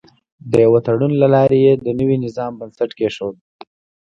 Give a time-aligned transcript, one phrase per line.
[0.51, 3.35] د یوه تړون له لارې یې د نوي نظام بنسټ کېښود.